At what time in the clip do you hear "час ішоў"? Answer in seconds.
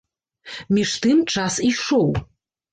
1.37-2.13